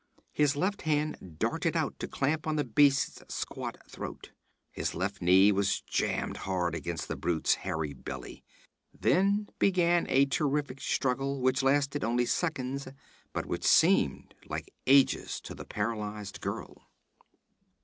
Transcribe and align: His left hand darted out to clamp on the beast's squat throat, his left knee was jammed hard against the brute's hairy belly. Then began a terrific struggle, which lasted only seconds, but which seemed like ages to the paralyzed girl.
His 0.31 0.55
left 0.55 0.81
hand 0.81 1.35
darted 1.37 1.75
out 1.77 1.99
to 1.99 2.07
clamp 2.07 2.47
on 2.47 2.55
the 2.55 2.63
beast's 2.63 3.21
squat 3.31 3.77
throat, 3.87 4.31
his 4.71 4.95
left 4.95 5.21
knee 5.21 5.51
was 5.51 5.79
jammed 5.81 6.37
hard 6.37 6.73
against 6.73 7.07
the 7.07 7.15
brute's 7.15 7.53
hairy 7.61 7.93
belly. 7.93 8.43
Then 8.99 9.47
began 9.59 10.07
a 10.09 10.25
terrific 10.25 10.79
struggle, 10.81 11.39
which 11.39 11.61
lasted 11.61 12.03
only 12.03 12.25
seconds, 12.25 12.87
but 13.31 13.45
which 13.45 13.63
seemed 13.63 14.33
like 14.47 14.73
ages 14.87 15.39
to 15.41 15.53
the 15.53 15.65
paralyzed 15.65 16.41
girl. 16.41 16.89